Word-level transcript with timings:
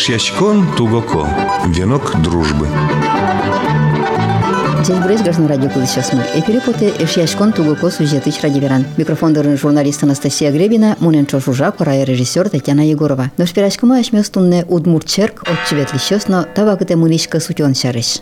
Эшьячкон 0.00 0.66
Тугоко. 0.78 1.28
Венок 1.66 2.22
дружбы. 2.22 2.66
Здесь 4.82 4.96
Брейс 4.96 5.20
Граждан 5.20 5.46
радио 5.46 5.68
Кылычасмы. 5.68 6.22
Эфире 6.36 6.62
поте 6.62 6.90
Эшьячкон 6.98 7.52
Тугоко 7.52 7.90
сюжетыч 7.90 8.40
радиверан. 8.40 8.86
Микрофондорын 8.96 9.58
журналист 9.58 10.02
Анастасия 10.02 10.52
Гребина, 10.52 10.96
Муненчо 11.00 11.38
Жужа, 11.38 11.70
корая 11.70 12.04
режиссер 12.04 12.48
Татьяна 12.48 12.88
Егорова. 12.88 13.30
Но 13.36 13.44
шпирачкама 13.44 13.98
ашмёстунне 13.98 14.64
удмуртчерк 14.66 15.42
от 15.42 15.68
чеветлищёсно 15.68 16.46
тавагыте 16.54 16.96
мунишка 16.96 17.38
сутён 17.38 17.74
шарыш. 17.74 18.20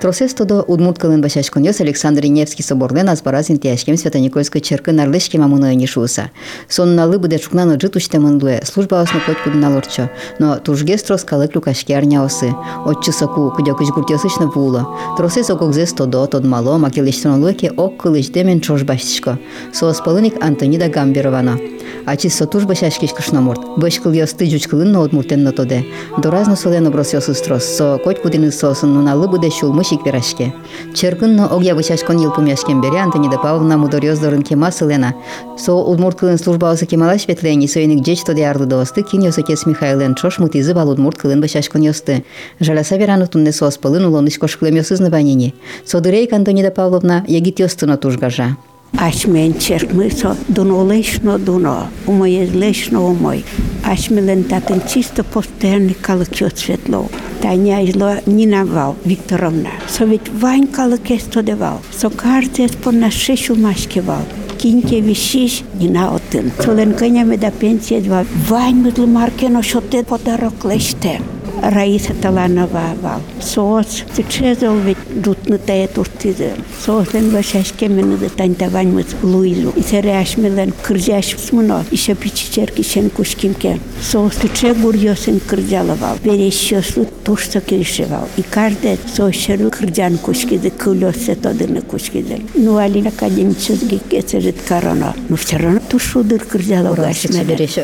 Тросестодо 0.00 0.62
удмурт 0.62 0.98
кылын 0.98 1.22
башашконёс 1.22 1.80
Александр 1.80 2.26
Невский 2.26 2.62
соборлен 2.62 3.08
азбаразин 3.08 3.58
тяшкем 3.58 3.96
Свято-Никольской 3.96 4.60
черкы 4.60 4.92
нарлышке 4.92 5.38
мамуно 5.38 5.74
нишуса. 5.74 6.30
Сонналы 6.68 7.18
буде 7.18 7.38
чукнаны 7.38 7.80
жит 7.80 7.96
уштемындуе, 7.96 8.62
служба 8.64 9.00
осно 9.00 9.20
коть 9.24 9.42
кудналорчо, 9.42 10.10
но 10.38 10.56
тужге 10.56 10.98
строс 10.98 11.24
калык 11.24 11.54
люкашки 11.54 11.92
арняосы. 11.92 12.54
Отчу 12.84 13.10
соку 13.10 13.50
кудёкыч 13.56 13.88
гуртёсычны 13.88 14.48
вула. 14.48 14.86
Тросес 15.16 15.48
окогзе 15.48 15.86
стодо 15.86 16.26
тодмало 16.26 16.76
макелештонолуке 16.76 17.70
ок 17.70 17.96
кылыч 18.02 18.30
демен 18.30 18.60
чош 18.60 18.82
баштышко. 18.82 19.38
Соос 19.72 20.00
полыник 20.00 20.34
Антонида 20.44 20.88
Гамберована. 20.88 21.58
Ачи 22.06 22.28
сотуж 22.28 22.64
башашкиш 22.64 23.10
кышноморт. 23.12 23.60
Быш 23.76 23.98
кыл 23.98 24.12
ёсты 24.12 24.46
жуч 24.46 24.68
кылын 24.68 24.92
но 24.92 25.02
удмуртен 25.02 25.42
нотоде. 25.42 25.84
Доразно 26.22 26.54
солено 26.54 26.90
брос 26.90 27.12
ёсы 27.14 27.34
строс. 27.34 27.64
Со 27.64 27.98
коть 27.98 28.22
кудины 28.22 28.52
сосын 28.52 28.94
нуналы 28.94 29.26
буде 29.26 29.50
шулмышик 29.50 30.06
верашке. 30.06 30.54
Черкынно 30.94 31.48
огя 31.48 31.74
бышашкон 31.74 32.18
йылпумяшкен 32.22 32.80
бере 32.80 33.00
Антонида 33.00 33.38
Павловна 33.38 33.76
мудорёздорын 33.76 34.44
кема 34.44 34.70
сылена. 34.70 35.14
Со 35.58 35.74
удмурт 35.74 36.20
кылын 36.20 36.38
служба 36.38 36.70
осы 36.70 36.86
кемалаш 36.86 37.26
ветлени 37.26 37.66
соеник 37.66 38.04
джеч 38.04 38.22
тоде 38.22 38.44
арды 38.46 38.66
досты 38.66 39.02
кин 39.02 39.26
ёсокес 39.26 39.66
Михайлен 39.66 40.14
чош 40.14 40.38
мутизы 40.38 40.74
бал 40.74 40.88
удмурт 40.88 41.18
кылын 41.18 41.40
бышашкон 41.40 41.82
ёсты. 41.82 42.24
Жаласа 42.60 42.96
верану 42.96 43.26
тунне 43.26 43.50
сос 43.50 43.78
пылын 43.78 44.04
улоныш 44.04 44.38
кошкылем 44.38 44.76
ёсызны 44.76 45.10
банини. 45.10 45.54
Содырейк 45.84 46.32
Антонида 46.32 46.70
Павловна 46.70 47.24
ягит 47.26 47.58
ёстыно 47.58 47.96
тужгажа. 47.96 48.56
Ашменчер 48.98 49.92
мисо 49.92 50.36
дунолешно 50.48 51.38
дуно, 51.38 51.88
умоезлешно 52.06 53.02
умой. 53.02 53.44
Ашмелен 53.84 54.44
татен 54.44 54.80
чисто 54.88 55.22
постоянный 55.22 55.94
калыкчо 55.94 56.50
светло. 56.54 57.08
Таня 57.42 57.84
изло 57.84 58.20
Нинавал 58.26 58.96
Викторовна. 59.04 59.70
Со 59.88 60.04
ведь 60.04 60.28
Вань 60.32 60.66
калыкесто 60.66 61.42
девал. 61.42 61.80
Со 61.92 62.08
картес 62.08 62.72
по 62.72 62.90
на 62.90 63.10
шешу 63.10 63.54
машкевал. 63.54 64.22
Киньке 64.58 65.00
вишиш 65.00 65.62
Нина 65.74 66.14
отын. 66.14 66.50
Солен 66.64 66.94
конями 66.94 67.36
да 67.36 67.50
пенсия 67.50 68.00
два. 68.00 68.24
Вань 68.48 68.76
мытлы 68.76 69.06
маркено 69.06 69.62
шоте 69.62 70.02
подарок 70.02 70.64
леште. 70.64 71.20
Раиса 71.61 72.13
Таланова 72.13 72.95
вал. 73.01 73.21
Соос 73.39 74.03
цичезол 74.15 74.77
ведь 74.77 74.97
дутны 75.09 75.57
тая 75.59 75.87
туртизы. 75.87 76.51
Соослен 76.83 77.29
вашашке 77.29 77.87
мены 77.87 78.17
да 78.17 78.29
тантавань 78.29 78.91
мыц 78.91 79.07
Луизу. 79.21 79.71
И 79.75 79.81
серяш 79.81 80.37
мелен 80.37 80.73
кыржаш 80.81 81.37
смуно. 81.37 81.85
Иша 81.91 82.15
пичичер 82.15 82.71
кишен 82.71 83.09
кушкимке. 83.09 83.79
Соос 84.01 84.33
циче 84.35 84.73
гурьосен 84.73 85.39
кырджалавал. 85.39 86.17
Верещослу 86.23 87.07
тушса 87.23 87.61
кишевал. 87.61 88.27
И 88.37 88.41
каждый 88.41 88.97
соошеру 89.15 89.69
кырджан 89.69 90.17
кушкиды 90.17 90.71
кылёсе 90.71 91.35
тодыны 91.35 91.81
кушкиды. 91.81 92.41
Ну 92.55 92.77
али 92.77 93.07
академический 93.07 94.01
кесерит 94.09 94.57
корона. 94.67 95.13
Но 95.29 95.35
все 95.35 95.57
равно 95.57 95.79
тушудыр 95.89 96.39
кырджалавал. 96.39 97.05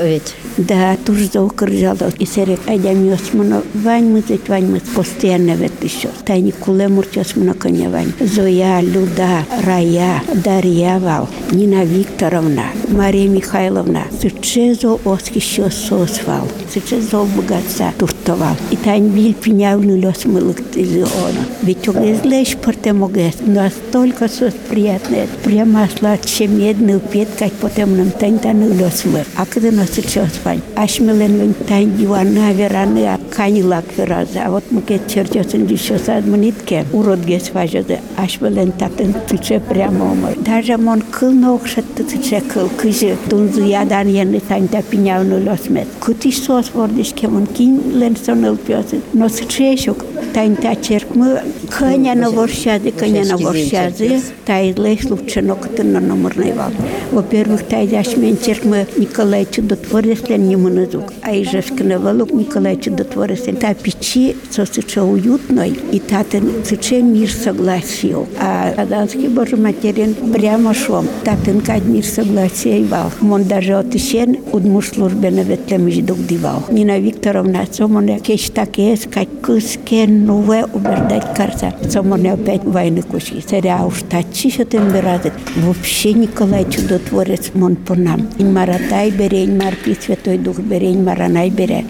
ведь. 0.03 0.33
Да, 0.57 0.97
туж 1.05 1.19
за 1.31 1.47
кырджалавал. 1.47 2.11
И 2.17 2.25
серек 2.25 2.59
айдамёс 2.67 3.33
муно 3.33 3.60
мыз 3.74 4.82
постоянно 4.94 5.54
вет 5.54 5.72
еще. 5.82 6.08
Тайни 6.24 6.50
куле 6.50 6.88
мурчос 6.88 7.36
муно 7.36 7.54
коня 7.54 7.88
вань. 7.88 8.12
Зоя, 8.20 8.80
Люда, 8.80 9.44
Рая, 9.64 10.22
Дарья 10.34 10.98
вал, 10.98 11.28
Нина 11.50 11.84
Викторовна, 11.84 12.64
Мария 12.88 13.28
Михайловна. 13.28 14.04
Сычезо 14.20 14.98
оскищо 15.04 15.70
сосвал. 15.70 16.48
Сычезо 16.72 17.24
богатца 17.24 17.92
туртовал. 17.98 18.56
И 18.70 18.76
тайн 18.76 19.10
виль 19.10 19.34
пенявну 19.34 19.96
лес 19.96 20.24
мылык 20.24 20.60
из 20.74 20.94
она. 20.96 21.44
Ведь 21.62 21.88
угрызлешь 21.88 22.56
порте 22.56 22.92
могес. 22.92 23.34
Настолько 23.40 24.28
сос 24.28 24.54
приятное. 24.68 25.26
Прямо 25.44 25.88
сладче 25.98 26.46
медный 26.46 27.00
пет, 27.00 27.28
как 27.38 27.52
потом 27.52 27.96
нам 27.96 28.10
тайн 28.10 28.38
тану 28.38 28.72
лес 28.72 29.04
мыр. 29.04 29.26
А 29.36 29.46
когда 29.46 29.70
нас 29.70 29.90
сейчас 29.94 30.30
вань. 30.44 30.60
Ашмелен 30.76 31.38
вань 31.38 31.54
тайн 31.66 31.96
дивана 31.96 32.52
вераны, 32.52 33.06
а 33.06 33.18
канилак 33.35 33.85
раза. 33.97 34.43
А 34.45 34.49
вот 34.51 34.63
мы 34.71 34.81
ке 34.81 34.99
чертёсын 35.07 35.65
еще 35.65 35.97
сад 35.97 36.25
мнитке. 36.25 36.85
Урод 36.93 37.19
гес 37.19 37.51
важады. 37.53 37.99
Ашмелен 38.17 38.71
татын 38.71 39.13
тыче 39.27 39.59
прямо 39.59 40.11
умыр. 40.11 40.33
Даже 40.37 40.77
мон 40.77 41.01
кыл 41.01 41.31
нокшат 41.31 41.85
тыче 41.95 42.41
кыл 42.41 42.69
кыжы. 42.79 43.15
Тунзу 43.29 43.63
ядан 43.63 44.07
яны 44.07 44.39
тайн 44.39 44.67
та 44.67 44.81
пенявну 44.81 45.37
лес 45.39 45.69
мет. 45.69 45.87
Кутиш 45.99 46.41
сос 46.41 46.71
вордиш 46.73 47.13
ке 47.13 47.27
мон 47.27 47.45
кин 47.47 47.81
лен 47.99 48.15
соныл 48.15 48.57
пёсын. 48.57 49.01
Но 49.13 49.29
сычешук. 49.29 50.05
Тайн 50.33 50.55
та 50.55 50.75
черкмы 50.75 51.41
коня 51.69 52.13
на 52.15 52.29
воршазы, 52.29 52.91
коня 52.91 53.23
на 53.25 53.37
воршазы. 53.37 54.21
Тай 54.45 54.73
лес 54.73 55.09
лучше 55.09 55.41
ноктын 55.41 55.93
на 55.93 55.99
номерный 55.99 56.53
вал. 56.53 56.71
Во-первых, 57.11 57.63
тай 57.63 57.87
дашмен 57.87 58.37
черкмы 58.37 58.87
Николай 58.97 59.47
чудотворецлен 59.49 60.47
не 60.47 60.55
монозук. 60.55 61.13
А 61.21 61.33
и 61.33 61.43
жескне 61.43 61.97
валук 61.97 62.31
Николай 62.31 62.75
чудотворецлен. 63.22 63.56
Та 63.56 63.74
печи 63.74 64.36
сосыча 64.50 65.02
уютной, 65.02 65.78
и 65.92 65.98
татен 65.98 66.64
сыче 66.64 67.02
мир 67.02 67.30
согласил. 67.30 68.26
А 68.38 68.72
Аданский 68.76 69.28
Божий 69.28 69.58
материн 69.58 70.14
прямо 70.32 70.74
шом. 70.74 71.06
Татен 71.24 71.60
кад 71.60 71.84
мир 71.84 72.04
согласия 72.04 72.84
вал. 72.84 73.10
Мон 73.20 73.44
даже 73.44 73.74
отышен 73.74 74.38
удмуш 74.52 74.88
службена 74.88 75.42
ветлемиш 75.42 75.98
дук 75.98 76.18
дивал. 76.26 76.64
Нина 76.70 76.98
Викторовна, 76.98 77.66
сомоне 77.70 78.20
кеш 78.20 78.50
такес, 78.50 79.06
кад 79.12 79.28
кыскен 79.42 80.26
нове 80.26 80.64
убеждать 80.72 81.34
карта. 81.36 81.74
Сомоне 81.88 82.32
опять 82.32 82.64
войны 82.64 83.02
кушки. 83.02 83.42
Серя 83.48 83.84
уж 83.86 84.02
тачи 84.08 84.50
что 84.50 84.64
темберазит. 84.64 85.32
Вообще 85.56 86.12
Николай 86.12 86.64
чудотворец 86.70 87.50
мон 87.54 87.76
по 87.76 87.94
нам. 87.94 88.28
И 88.38 88.44
маратай 88.44 89.10
берень, 89.10 89.56
марпи 89.56 89.96
святой 89.98 90.38
дух 90.38 90.58
берень, 90.58 91.02
маранай 91.02 91.50
бере. 91.50 91.84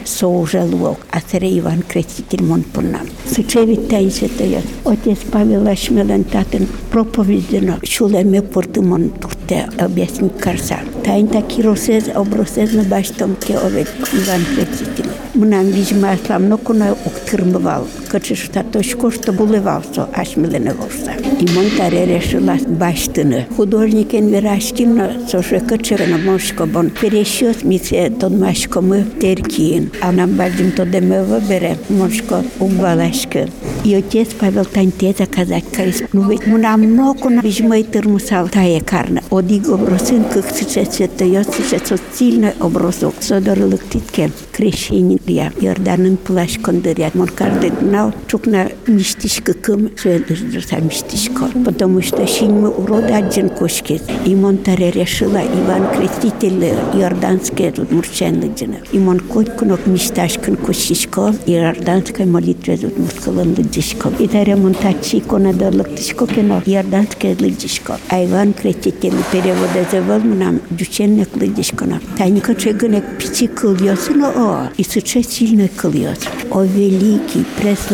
Луок. 0.52 0.98
А 1.10 1.21
pasere 1.22 1.48
Ivan 1.48 1.82
Krestitil 1.88 2.42
Montpunam. 2.44 3.06
Sucevitajšetoje 3.26 4.62
otec 4.84 5.18
Pavilas 5.30 5.78
Šmelantatin 5.78 6.66
propovedeno 6.90 7.76
šuleme 7.84 8.42
portumontukte 8.42 9.66
objasnit 9.84 10.32
karsa. 10.40 10.76
Tain 11.04 11.28
taki 11.28 11.62
rosez 11.62 12.10
obrosezno 12.16 12.84
baš 12.90 13.10
tomke 13.18 13.58
ovek 13.58 13.88
Ivan 14.12 14.44
Krestitil. 14.54 15.10
Munam 15.34 15.66
vizma 15.66 16.16
slamno 16.26 16.56
kuna 16.56 16.94
uktırmı 17.06 17.64
valk. 17.64 18.01
Креститель. 18.11 18.11
Мнам 18.11 18.11
вижма 18.11 18.11
аслам 18.11 18.11
но 18.11 18.11
куна 18.11 18.11
уктырмывал. 18.11 18.11
Качы 18.11 18.35
что 18.35 18.63
точко 18.63 19.11
что 19.11 19.31
булывал 19.33 19.83
со 19.93 20.03
ашмелене 20.13 20.73
горса. 20.73 21.13
И 21.39 21.45
монтаре 21.53 22.05
решила 22.05 22.57
баштыны. 22.67 23.45
Художникен 23.55 24.27
верашкимно 24.27 25.27
соше 25.29 25.59
качырына 25.59 26.17
мошко 26.17 26.65
бон. 26.65 26.89
Перещет 26.89 27.63
мисе 27.63 28.09
тон 28.09 28.39
машко 28.39 28.81
мы 28.81 29.05
теркин. 29.21 29.91
А 30.01 30.11
нам 30.11 30.31
баждим 30.31 30.71
то 30.71 30.85
демево 30.85 31.39
бере 31.39 31.77
мошко 31.89 32.43
убалашка. 32.59 33.47
И 33.83 33.93
отец 33.93 34.29
Павел 34.39 34.65
танте 34.65 35.13
заказать 35.17 35.65
карис. 35.71 36.03
Ну 36.13 36.29
ведь 36.29 36.47
му 36.47 36.57
нам 36.57 36.81
много 36.81 37.29
на 37.29 37.41
вижмой 37.41 37.83
тырмусал 37.83 38.49
тая 38.49 38.81
карна. 38.81 39.21
Одиг 39.29 39.69
обросын 39.69 40.23
как 40.23 40.45
сейчас 40.51 40.99
это 40.99 41.25
я 41.25 41.43
сейчас 41.43 41.99
сильно 42.13 42.53
обросок. 42.59 43.15
Содорлык 43.19 43.83
титке 43.89 44.31
крещение 44.51 45.19
я 45.27 45.51
Иорданын 45.59 46.17
плащ 46.17 46.59
кондырят. 46.59 47.15
Мон 47.15 47.27
каждый 47.27 47.71
знал, 48.01 48.13
чукна 48.27 48.67
мистишка 48.87 49.53
кым 49.53 49.91
сөйлдырса 49.97 50.77
мистишка. 50.77 51.49
Потому 51.65 52.01
что 52.01 52.25
шиньмы 52.27 52.69
урода 52.69 53.15
один 53.15 53.49
кошки. 53.49 54.01
И 54.25 54.35
мон 54.35 54.57
таре 54.57 54.91
решила 54.91 55.41
Иван 55.41 55.87
Креститель 55.95 56.63
иорданский 56.93 57.71
тут 57.71 57.91
мурченный 57.91 58.51
джина. 58.53 58.77
И 58.91 58.99
мон 58.99 59.19
коть 59.19 59.51
кунок 59.55 59.85
мисташкан 59.85 60.55
кошишко. 60.55 61.33
Иорданская 61.45 62.27
молитва 62.27 62.77
тут 62.77 62.97
мускалан 62.97 63.55
лыджишко. 63.57 64.11
И 64.19 64.27
таре 64.27 64.55
мон 64.55 64.73
тачи 64.73 65.19
кона 65.19 65.53
дарлык 65.53 65.95
тишко 65.95 66.27
кено 66.27 66.61
иорданская 66.65 67.35
лыджишко. 67.39 67.99
А 68.09 68.23
Иван 68.23 68.53
Креститель 68.53 69.13
перевода 69.31 69.85
завал 69.91 70.21
нам 70.21 70.59
дюченник 70.69 71.35
лыджишко. 71.35 71.85
Тайника 72.17 72.55
чегынек 72.55 73.03
пичи 73.17 73.47
кыл 73.47 73.75
ясыно 73.75 74.29
о. 74.35 74.69
И 74.77 74.83
сыче 74.83 75.23
сильно 75.23 75.67
кыл 75.67 75.93
яс. 75.93 76.19
О 76.51 76.63
великий, 76.63 77.45
преславный 77.59 77.90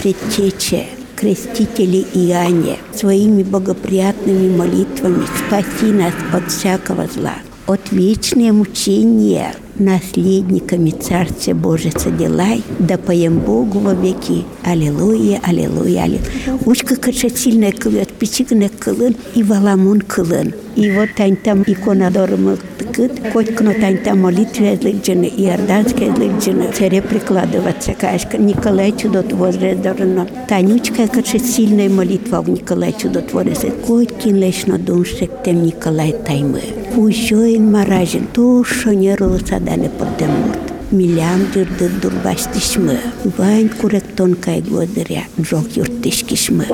предтече, 0.00 0.86
крестители 1.16 2.06
Иоанне, 2.14 2.76
своими 2.94 3.42
богоприятными 3.42 4.56
молитвами 4.56 5.24
спаси 5.38 5.92
нас 5.92 6.14
от 6.32 6.52
всякого 6.52 7.08
зла, 7.12 7.34
от 7.66 7.80
вечного 7.90 8.52
мучения, 8.52 9.52
наследниками 9.74 10.90
Царствия 10.90 11.54
Божьего 11.54 12.10
делай, 12.12 12.62
да 12.78 12.96
поем 12.96 13.40
Богу 13.40 13.80
во 13.80 13.92
веки. 13.92 14.44
Аллилуйя, 14.62 15.40
аллилуйя, 15.42 16.04
аллилуйя. 16.04 16.60
Учка 16.64 16.94
кача 16.94 17.28
сильная 17.28 17.72
кылын, 18.20 18.68
пичигне 18.68 18.68
кылын 18.68 19.16
и 19.34 19.42
валамун 19.42 20.00
кылын. 20.00 20.54
И 20.76 20.90
вот 20.92 21.08
тань 21.16 21.36
там 21.36 21.62
иконадором 21.66 22.56
тыкыт, 22.78 23.32
котькно 23.32 23.74
тань 23.74 23.98
там 23.98 24.20
молитве 24.20 24.78
лыджины, 24.82 25.30
иорданская 25.36 26.14
лыджины, 26.14 26.70
царе 26.72 27.02
прикладываться, 27.02 27.92
кашка, 27.94 28.38
Николай 28.38 28.92
чудотворец 28.92 29.78
дорно. 29.78 30.26
Танючка 30.48 31.08
кача 31.08 31.38
сильная 31.38 31.88
молитва 31.88 32.40
в 32.42 32.50
Николай 32.50 32.94
чудотворец. 32.98 33.64
Коткин 33.86 34.36
лишно 34.36 34.78
думшек 34.78 35.30
тем 35.44 35.64
Николай 35.64 36.12
таймы. 36.12 36.62
Ужоин 36.96 37.70
маражин, 37.70 38.26
то 38.32 38.64
шонеру 38.64 39.38
садане 39.38 39.90
поддемурт. 39.90 40.60
Милям 40.60 40.69
дырды 40.90 41.88
дурбастишмы. 42.02 42.98
Вайн 43.36 43.68
куректон 43.68 44.34
кайгодыря, 44.34 45.24
джок 45.40 45.66
юртишкишмы. 45.76 46.66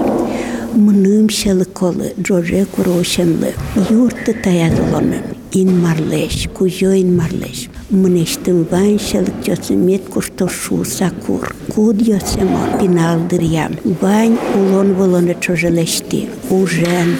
Мыным 0.74 1.28
шелы 1.28 1.64
колы, 1.64 2.14
джоже 2.18 2.66
курошемлы. 2.66 3.52
Юрты 3.90 4.32
таязылонын. 4.32 5.22
Ин 5.52 5.80
марлеш, 5.80 6.48
кужо 6.54 6.92
ин 6.92 7.16
марлеш. 7.16 7.68
Мынештым 7.90 8.66
вайн 8.70 8.98
шелы 8.98 9.32
мет 9.76 10.04
кушто 10.04 10.48
шу 10.48 10.84
сакур. 10.84 11.54
Куд 11.74 12.00
йосемо 12.00 12.78
пиналдырям. 12.80 13.72
Вайн 14.00 14.38
улон 14.54 14.94
волоны 14.94 15.36
чожелешти. 15.40 16.28
Ужен, 16.50 17.16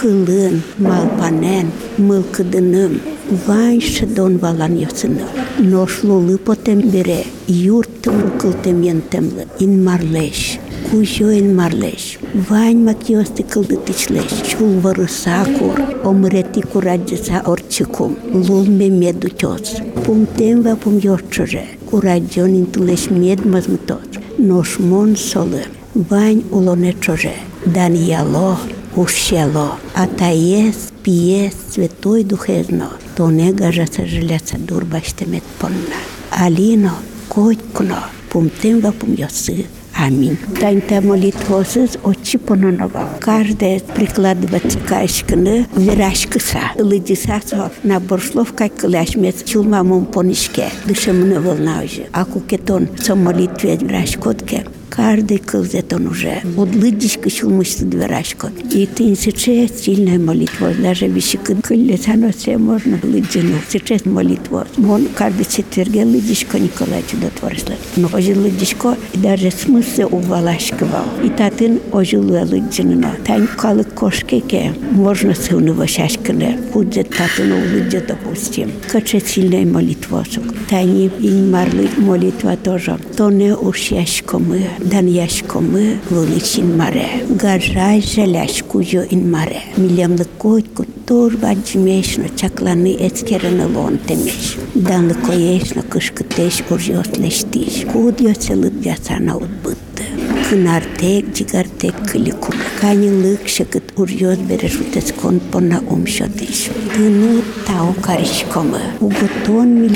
кылын, 0.00 0.62
малпанен, 0.78 1.70
мылкыдыным. 1.98 3.00
Вайн 3.30 3.82
дон 4.16 4.38
валан 4.38 4.74
йосыны. 4.78 5.24
Ношлулы 5.58 6.38
потем 6.38 6.80
бере, 6.80 7.26
юртым 7.46 8.30
кылтем 8.40 8.80
ентемлы. 8.80 9.44
Ин 9.60 9.84
марлеш. 9.84 10.58
Кужоин 10.90 11.54
марлеш. 11.54 12.18
Вань 12.48 12.82
макиости 12.86 13.42
кылдытычлеш. 13.42 14.30
Чул 14.48 14.80
варысакур. 14.80 15.76
Омрети 16.04 16.62
кураджеса 16.62 17.42
орчикум. 17.44 18.16
Лулме 18.32 18.88
меду 18.88 19.28
тёс. 19.28 19.76
Пумтем 20.06 20.62
ва 20.62 20.74
пум 20.76 20.96
йорчоже. 20.96 21.64
Кураджон 21.90 22.52
интулеш 22.60 23.10
мед 23.10 23.44
мазмтос. 23.44 24.08
Ношмон 24.38 25.16
солы. 25.16 25.64
Вань 25.94 26.44
улоне 26.50 26.94
чоже. 27.02 27.34
Данияло. 27.66 28.58
Ущело. 28.96 29.76
Атаес, 29.94 30.78
пиес, 31.02 31.52
святой 31.72 32.24
духезно. 32.24 32.88
То 33.17 33.29
не 33.31 33.51
гажаса 33.51 34.05
желяца 34.05 34.57
дурбаштемет 34.57 35.43
понна. 35.59 35.99
Алино, 36.31 36.93
котькно. 37.29 38.05
Пумтем 38.29 38.79
ва 38.79 38.91
пум 38.91 39.13
йосы. 39.13 39.65
Аминь. 39.95 40.37
Тайнта 40.59 41.01
молитвосыз 41.01 41.99
очи 42.03 42.37
пононова. 42.37 43.09
Каждая 43.19 43.79
прикладывается 43.79 44.79
кашканы 44.79 45.67
вирашкыса. 45.75 46.59
Лыдисасо 46.75 47.71
на 47.83 47.99
боршлов 47.99 48.53
как 48.53 48.75
кляшмец 48.75 49.43
чулма 49.43 49.83
мум 49.83 50.05
понишке. 50.05 50.69
Дышамына 50.85 51.39
волна 51.39 51.83
уже. 51.83 52.07
Аку 52.11 52.39
кетон 52.39 52.89
со 52.99 53.15
молитве 53.15 53.77
вирашкотке. 53.77 54.65
Каждый 54.98 55.38
кылзет 55.38 55.92
он 55.92 56.08
уже. 56.08 56.40
Вот 56.56 56.74
лыдишка 56.74 57.30
чулмышты 57.30 57.84
дверашкот. 57.84 58.50
И 58.72 58.84
ты 58.84 59.14
сейчас 59.14 59.80
сильная 59.80 60.18
молитва. 60.18 60.72
Даже 60.74 61.06
вещика 61.06 61.54
кыльца 61.54 62.14
все 62.36 62.58
можно 62.58 62.98
лыдину. 63.04 63.58
Сейчас 63.68 64.04
молитва. 64.04 64.66
Вон 64.76 65.06
каждый 65.14 65.44
четверге 65.44 66.04
лыдишко 66.04 66.58
Николай 66.58 67.04
чудотворство. 67.08 67.76
Но 67.94 68.08
уже 68.08 68.34
лыдишко 68.34 68.96
даже 69.14 69.52
смысл 69.52 70.08
увалашкивал. 70.10 71.04
И 71.22 71.28
татын 71.28 71.78
ожил 71.92 72.22
лыдину. 72.22 73.06
Тань 73.24 73.46
калык 73.46 73.94
кошкеке. 73.94 74.74
Можно 74.90 75.32
сыну 75.32 75.76
шашкане. 75.86 76.58
Будет 76.72 77.10
татын 77.10 77.52
улыдя 77.52 78.02
допустим. 78.04 78.72
Каче 78.90 79.20
сильная 79.20 79.64
молитва. 79.64 80.24
Тани 80.68 81.08
и 81.20 81.30
марли 81.30 81.88
молитва 81.98 82.56
тоже. 82.56 82.98
То 83.16 83.30
не 83.30 83.54
ушяшко 83.54 84.40
мы. 84.40 84.66
Дан 84.87 85.07
яшко 85.07 85.59
мы 85.59 85.99
величин 86.09 86.77
маре. 86.77 87.07
Гаржай 87.29 88.01
желяшку 88.01 88.81
jo 88.81 89.01
in 89.01 89.29
mare. 89.29 89.61
Miljem 89.77 90.15
le 90.15 90.25
котку 90.37 90.85
тор 91.05 91.35
ваджмешно 91.37 92.29
чакланы 92.35 92.95
эцкерен 92.99 93.75
лонтемеш. 93.75 94.57
Дан 94.75 95.07
le 95.09 95.15
коешно 95.15 95.81
кышкытеш 95.83 96.63
уржос 96.69 97.17
лештиш. 97.17 97.85
Куд 97.91 98.21
йоселып 98.21 98.85
ясана 98.85 99.37
утбытты. 99.37 100.03
Canilic 102.80 103.44
și 103.44 103.62
cât 103.62 103.82
urios 103.94 104.36
bereșutesc 104.46 105.14
cont 105.14 105.40
până 105.40 105.82
om 105.90 106.04
șotiș. 106.04 106.66
Tau 107.64 107.94
care. 108.00 108.22
Ugoton 108.98 109.80
mi 109.80 109.88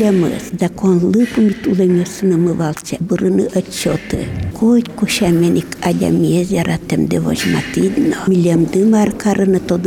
da 0.57 0.69
con 0.69 1.01
lâpă 1.03 1.41
mi 1.41 1.57
tu 1.63 1.71
le 1.75 1.85
mi 1.85 2.07
sună 2.07 2.37
mă 2.37 2.53
valțea, 2.57 2.99
bărână 3.07 3.43
aciotă. 3.55 4.17
Coit 4.59 4.87
cu 4.87 5.05
șamenic 5.05 5.67
adea 5.81 6.09
mieze 6.09 6.61
ratem 6.61 7.05
de 7.07 7.19
vojmatidno. 7.19 8.17
Mi 8.27 8.43
le-am 8.43 8.69
dâmar 8.71 9.09
carână 9.17 9.59
tot. 9.59 9.81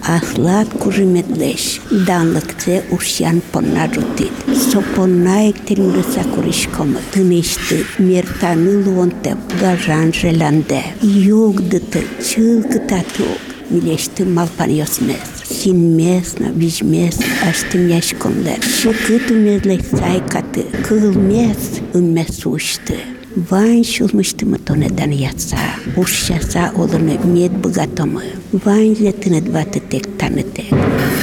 Aslat 0.00 0.72
cu 0.78 0.90
jumedleș, 0.90 1.62
dan 2.06 2.32
lăcțe 2.32 2.82
urșian 2.92 3.42
până 3.50 3.78
ajutit. 3.78 4.32
So 4.70 4.78
până 4.94 5.38
ecterin 5.48 5.90
lăsa 5.94 6.28
curiș 6.34 6.66
comă. 6.76 6.98
Tânește, 7.10 7.74
on 8.98 9.12
te 9.20 9.34
gajan 9.60 10.10
jelande. 10.12 10.96
Eu 11.26 11.41
желанде. 11.41 11.41
Югдыты 11.41 12.03
чылкытатук. 12.23 13.39
Милешты 13.69 14.23
малпан 14.23 14.69
йосмес. 14.69 15.17
Син 15.49 15.97
местно, 15.97 16.45
виж 16.53 16.81
местно, 16.81 17.25
аштым 17.49 17.87
яшконлер. 17.87 18.61
Шыкыт 18.63 19.29
умезлек 19.31 19.81
сайкаты, 19.85 20.65
кыл 20.87 21.11
мес 21.13 21.81
уммес 21.93 22.45
ушты. 22.45 23.10
Вайн 23.35 23.83
шулмыштымы 23.83 24.57
тонедан 24.57 25.11
ятса, 25.11 25.57
ушшаса 25.95 26.71
олыны 26.75 27.19
мед 27.23 27.51
богатомы. 27.51 28.23
Вайн 28.51 28.95
летыны 28.99 29.41
дваты 29.41 29.79
тек 29.79 30.17
таныте, 30.17 30.65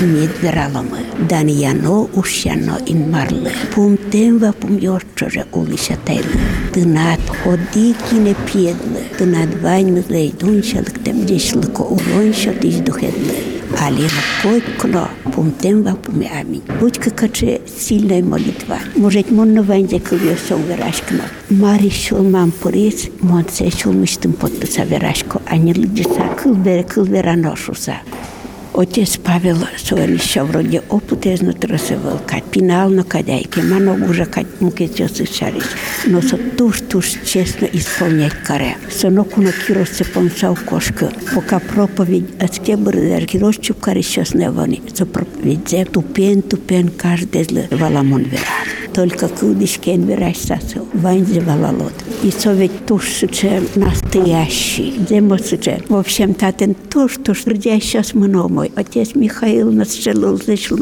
мед 0.01 0.31
вераломы. 0.41 1.01
Дан 1.29 1.49
яно 1.49 2.09
ушяно 2.15 2.79
ин 2.87 3.11
марлы. 3.11 3.51
Пум 3.75 3.99
темва 4.13 4.53
пум 4.53 4.79
йорчоже 4.79 5.47
улиша 5.53 5.97
тайлы. 6.07 6.39
Тынат 6.73 7.21
ходи 7.43 7.95
кине 8.09 8.37
пьедлы. 8.47 9.03
Тынат 9.19 9.51
вайн 9.61 9.95
мызлей 9.95 10.33
дуншалыктем 10.39 11.27
дешлыко 11.27 11.83
улоншо 11.83 12.53
диш 12.55 12.77
духедлы. 12.77 13.48
ali 13.78 14.02
napotkala, 14.02 15.10
pomtemva 15.36 15.96
pome 16.06 16.26
amin. 16.42 16.62
Buďka 16.80 17.10
kače 17.10 17.58
silna 17.68 18.22
molitva. 18.22 18.78
Možet 18.96 19.32
mon 19.32 19.54
novanje 19.54 20.00
kuvio 20.10 20.38
som 20.48 20.64
veraškno. 20.68 21.24
Mari 21.50 21.90
šul 21.90 22.24
mam 22.24 22.52
poriz, 22.52 23.08
mon 23.22 23.44
se 23.52 23.70
šul 23.72 23.94
mištim 23.94 24.34
potpusa 24.34 24.84
veraško, 24.90 25.40
a 25.50 25.58
ne 25.58 25.74
ljudi 25.74 26.04
sa 26.04 26.30
kulvera, 26.44 26.84
kulvera 26.94 27.36
nošu 27.36 27.76
sa. 27.76 27.94
Отец 28.82 29.18
Павел 29.18 29.58
Суелища 29.78 30.46
вроде 30.46 30.82
опутезно 30.90 31.54
тръсъвал, 31.54 32.20
кад 32.28 32.44
пинално 32.52 33.04
кадяйки, 33.04 33.62
мано 33.62 33.98
гужа 34.08 34.26
кад 34.26 34.62
мукетя 34.62 35.10
сышариш, 35.10 35.64
но 36.08 36.22
са 36.22 36.38
туш 36.58 36.82
туш 36.82 37.20
честно 37.26 37.68
изпълнять 37.74 38.44
каря. 38.44 38.76
Сынок 38.90 39.38
на 39.38 39.52
Кирос 39.52 39.90
се 39.90 40.04
понсал 40.04 40.56
кошка, 40.66 41.12
пока 41.34 41.60
проповедь 41.60 42.44
от 42.44 42.64
те 42.66 42.78
бърдер, 42.78 43.26
Кирос 43.26 43.56
чупкари 43.56 44.04
сейчас 44.04 44.34
не 44.34 44.50
вани, 44.50 44.82
за 44.96 45.06
проповедзе 45.06 45.86
тупен 45.86 46.42
тупен 46.42 46.90
каждый 46.98 47.44
зле 47.44 47.68
валамон 47.72 48.24
вера. 48.24 48.50
Только 48.94 49.30
кудиш 49.30 49.78
кен 49.78 50.06
вераш 50.06 50.38
сасыл, 50.38 50.88
вайн 50.94 51.26
зевалалот. 51.26 52.04
И 52.22 52.32
со 52.32 52.52
ведь 52.52 52.86
туш 52.86 53.14
сыче 53.14 53.62
настоящий, 53.76 54.94
земо 55.08 55.38
сыче. 55.38 55.82
В 55.88 55.96
общем, 55.96 56.34
татен 56.34 56.76
туш, 56.76 57.18
туш, 57.24 57.46
родя 57.46 57.80
сейчас 57.80 58.14
много 58.14 58.50
мой. 58.50 58.72
Отец 58.76 59.16
Михаил 59.16 59.72
нас 59.72 59.98
нам 60.06 60.38
зашел. 60.38 60.80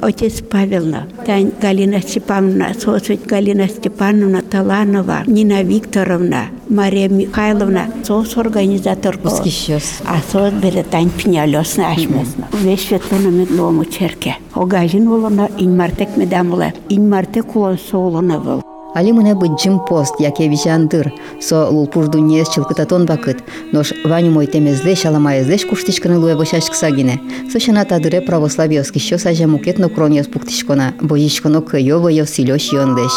Отец 0.00 0.40
Павелна, 0.40 1.06
Тань 1.24 1.52
Галина 1.60 2.00
Степановна, 2.02 2.74
сосвет 2.74 3.24
Галина 3.26 3.68
Степановна 3.68 4.42
Таланова, 4.42 5.22
Нина 5.28 5.62
Викторовна, 5.62 6.46
Мария 6.68 7.08
Михайловна, 7.08 7.86
сос 8.02 8.36
организатор. 8.36 9.16
Восхищёс. 9.22 10.00
А 10.04 10.18
сос 10.32 10.52
бере 10.52 10.82
Тань 10.82 11.10
Пинялёсна 11.10 11.92
ашмесна. 11.92 12.48
Весь 12.52 12.88
светлона 12.88 13.28
медлому 13.28 13.84
черке. 13.84 14.38
Огажин 14.52 15.08
волона 15.08 15.48
ин 15.58 15.76
мартек 15.76 16.16
медамуле. 16.16 16.74
Ин 16.88 17.08
мартек 17.08 17.54
улон 17.54 17.78
солона 17.78 18.40
вол. 18.40 18.62
Али 18.94 19.12
мыне 19.12 19.34
быджим 19.34 19.80
пост, 19.80 20.14
яке 20.20 20.48
вижандыр, 20.48 21.12
со 21.40 21.68
лулпужду 21.68 22.18
нес 22.18 22.48
чылкытатон 22.48 23.04
бакыт, 23.04 23.44
нош 23.72 23.92
ваню 24.04 24.30
мой 24.30 24.46
темезлеш, 24.46 25.04
аламаезлеш 25.04 25.66
куштишканы 25.66 26.18
луе 26.18 26.34
бошашксагине. 26.34 27.20
Со 27.52 27.60
шана 27.60 27.84
тадыре 27.84 28.22
православиоски 28.22 28.98
шо 28.98 29.18
сажа 29.18 29.46
мукет 29.46 29.78
но 29.78 29.90
крониос 29.90 30.28
пуктишкона, 30.28 30.94
божишконо 31.00 31.60
кыёво 31.60 32.08
ё 32.08 32.24
силёш 32.24 32.72
ёндеш. 32.72 33.12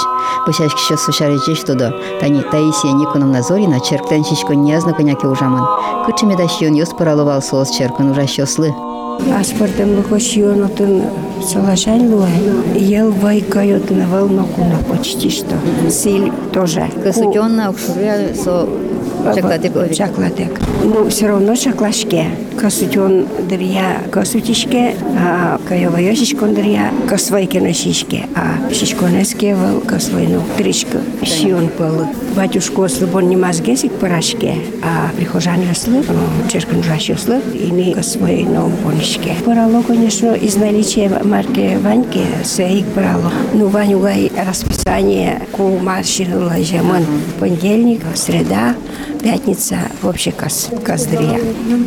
Бошашки 0.46 0.82
шо 0.82 0.98
сушарежеш 0.98 1.60
тодо, 1.60 1.94
тани 2.20 2.42
Таисия 2.52 2.92
Никоновна 2.92 3.42
Зорина 3.42 3.80
черктен 3.80 4.26
шишко 4.26 4.54
нязно 4.54 4.94
коняке 4.94 5.28
ужаман. 5.28 5.66
Кычыме 6.06 6.36
да 6.36 6.50
шион 6.50 6.74
ёс 6.74 6.90
параловал 6.90 7.42
соос 7.42 7.70
черкын 7.72 8.12
ужащослы. 8.12 8.74
Аспортем 9.40 9.96
лукошион 9.96 10.64
отын 10.64 11.04
солашань 11.42 12.10
луай. 12.10 12.32
Ел 12.76 13.12
вайкают 13.12 13.90
на 13.92 14.08
волнокуна 14.08 14.78
почти 14.90 15.30
что. 15.30 15.56
Силь 15.90 16.32
тоже. 16.52 16.90
Касутённа 17.04 17.70
укшуря 17.70 18.34
со 18.34 18.68
чакладык 19.36 19.76
овик. 19.76 19.96
Чакладек. 19.96 20.62
Ну, 20.84 21.10
все 21.10 21.28
равно 21.28 21.56
чаклашке. 21.56 22.26
Касутен 22.58 23.26
дырья 23.48 24.02
касутишке, 24.12 24.96
а 25.18 25.60
каева 25.68 25.98
шишкон 26.14 26.54
дырья 26.54 26.92
касвайке 27.08 27.62
на 27.62 27.74
шишке, 27.74 28.26
а 28.36 28.74
шишконеске 28.74 29.56
вал 29.56 29.80
касвайну 29.80 30.42
тришка. 30.58 31.00
Шион 31.24 31.70
пал. 31.70 32.08
Батюшку 32.36 32.88
слыбон 32.90 33.30
не 33.30 33.38
мазгесик 33.38 33.94
парашке, 33.94 34.56
а 34.84 35.10
прихожан 35.16 35.62
яслы, 35.62 36.04
черкан 36.52 36.84
жаш 36.84 37.10
яслы, 37.10 37.40
и 37.54 37.72
не 37.72 37.94
касвайну 37.94 38.72
понишке. 38.84 39.36
Парало, 39.46 39.82
конечно, 39.84 40.34
из 40.34 40.58
наличия 40.58 41.10
марки 41.24 41.78
Ваньки, 41.82 42.22
сеик 42.44 42.86
парало. 42.88 43.32
Ну, 43.54 43.68
Ваню 43.68 44.00
гай 44.00 44.32
расписание 44.46 45.42
ку 45.54 45.78
маршину 45.78 46.46
лажеман. 46.46 47.06
Понедельник, 47.40 48.02
среда, 48.16 48.76
пятница, 49.22 49.78
вообще 50.02 50.32
кас, 50.32 50.70
каздрия. 50.84 51.40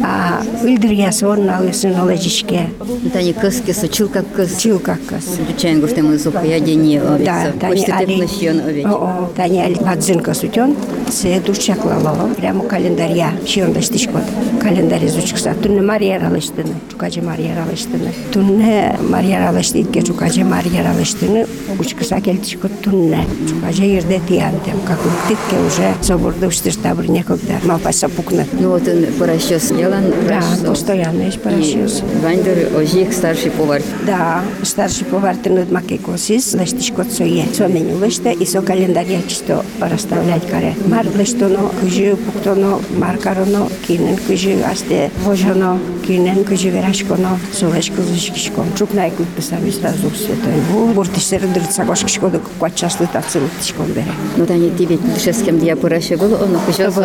А 0.04 0.42
Ильдрия 0.64 1.10
сон 1.12 1.46
на 1.46 1.60
лысу 1.60 1.88
на 1.88 2.04
ложечке. 2.04 2.68
Тани 3.12 3.32
кыски 3.32 3.72
со 3.72 3.88
чилка 3.88 4.22
кыс. 4.22 4.56
Чил 4.56 4.78
как 4.78 5.04
кас. 5.06 5.38
Чайн 5.58 5.80
гуштем 5.80 6.16
зуха 6.18 6.44
я 6.44 6.60
дени 6.60 6.98
овик. 6.98 7.24
Да, 7.24 7.52
тани 7.60 7.74
Почти 7.74 7.90
али. 7.90 8.14
тепло 8.20 8.28
шион 8.28 8.60
овик. 8.60 8.86
О, 8.86 9.30
тани 9.36 9.60
али. 9.62 9.74
Бадзинка 9.74 10.34
сутен. 10.34 10.76
Се 11.10 11.40
душчак 11.40 11.84
лалава. 11.84 12.32
Прямо 12.34 12.64
календарья. 12.64 13.32
Шион 13.46 13.72
даштишкот. 13.72 14.22
Календарь 14.60 15.06
изучкса. 15.06 15.54
Тунне 15.54 15.82
Мария 15.82 16.18
ралыштыны. 16.20 16.74
Чукаче 16.90 17.22
Мария 17.22 17.56
ралыштыны. 17.56 18.12
Тунне 18.32 18.96
Мария 19.08 19.46
ралыштыйке 19.46 20.02
чукаче 20.02 20.44
Мария 20.44 20.84
ралыштыны. 20.84 21.46
Учкса 21.78 22.20
келтишкот 22.20 22.80
тунне. 22.80 23.24
Чукаче 23.48 23.94
ерде 23.94 24.20
тиянтем. 24.28 24.80
Как 24.86 24.98
титке 25.28 25.56
уже 25.66 25.94
соборда 26.02 26.46
уштыш 26.48 26.76
табыр 26.76 27.08
некогда. 27.21 27.59
Малпаса 27.63 28.09
пукнет. 28.09 28.47
Ну 28.53 28.69
вот 28.69 28.87
он 28.87 29.05
поращос 29.19 29.69
делан. 29.69 30.05
Да, 30.27 30.41
постоянно 30.65 31.23
есть 31.23 31.41
парашют. 31.41 32.03
Вандер 32.23 32.75
ожик 32.75 33.13
старший 33.13 33.51
повар. 33.51 33.81
Да, 34.05 34.41
старший 34.63 35.05
повар 35.05 35.35
тынут 35.35 35.71
маке 35.71 35.97
косис, 35.97 36.53
лештишко 36.53 37.03
цое. 37.03 37.45
Со 37.53 37.67
меню 37.67 37.99
леште 37.99 38.33
и 38.33 38.45
со 38.45 38.61
календаря 38.61 39.21
чисто 39.27 39.63
расставлять 39.79 40.45
каре. 40.47 40.75
Мар 40.85 41.05
лештоно, 41.15 41.71
кыжы 41.81 42.15
пуктоно, 42.15 42.79
мар 42.97 43.17
кароно, 43.17 43.69
кинен 43.87 44.17
кыжы 44.17 44.59
асте 44.61 45.11
вожоно, 45.23 45.79
кинен 46.05 46.43
кыжы 46.43 46.69
верашконо, 46.69 47.39
солешко 47.51 48.01
зышкишко. 48.01 48.63
Чук 48.77 48.93
найкут 48.93 49.27
писами 49.29 49.69
сразу 49.71 50.09
святой 50.11 50.61
бу. 50.71 50.87
Буртишер 50.87 51.41
дырцагошкишко 51.47 52.29
да 52.29 52.39
квачаслы 52.59 53.07
тацилытишко 53.11 53.83
бере. 53.83 54.05
Ну 54.37 54.45
тани 54.45 54.71
тебе 54.71 54.97
душескем 54.97 55.59
дия 55.59 55.75
пораща 55.75 56.17
был, 56.17 56.33
он 56.33 56.57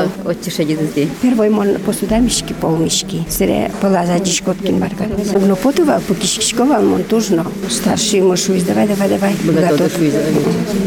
кujos 0.08 0.38
оттише 0.38 0.64
дидызди. 0.66 1.10
Первый 1.22 1.50
мон 1.50 1.78
посуда 1.86 2.20
мишки 2.20 2.54
полмишки. 2.54 3.26
Сире 3.30 3.72
полаза 3.82 4.20
дишкоткин 4.20 4.80
барган. 4.80 5.10
Но 5.48 5.56
потова 5.56 6.02
покишкишковал 6.08 6.84
мон 6.84 7.04
тужно. 7.04 7.46
Старший 7.70 8.22
муж 8.22 8.50
уиз, 8.50 8.64
давай, 8.64 8.88
давай, 8.88 9.10
давай. 9.10 9.36
Готов. 9.44 9.92